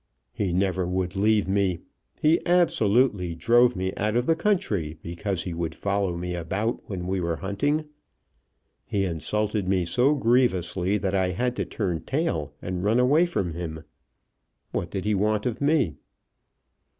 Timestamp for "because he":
5.03-5.53